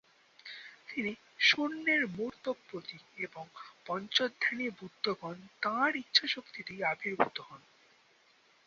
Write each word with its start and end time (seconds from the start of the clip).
তিনি 0.87 1.11
শূন্যের 1.39 2.07
মূর্ত 2.07 2.45
প্রতীক 2.61 3.03
এবং 3.17 3.45
পঞ্চধ্যানী 3.85 4.69
বুদ্ধগণ 4.69 5.35
তাঁর 5.61 5.91
ইচ্ছাশক্তিতেই 5.95 6.83
আবির্ভূত 6.83 7.37
হন। 7.41 7.61